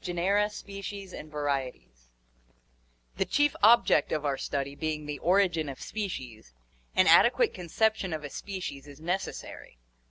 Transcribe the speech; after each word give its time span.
Genera, 0.00 0.48
Species, 0.48 1.12
and 1.12 1.30
Varieties.— 1.30 2.08
The 3.18 3.26
chief 3.26 3.54
object 3.62 4.12
of 4.12 4.24
our 4.24 4.38
study 4.38 4.74
being 4.74 5.04
the 5.04 5.18
origin 5.18 5.68
of 5.68 5.78
species, 5.78 6.54
an 6.96 7.06
adequate 7.06 7.52
conception 7.52 8.14
of 8.14 8.24
a 8.24 8.30
species 8.30 8.86
is 8.86 8.98
necessary. 8.98 9.76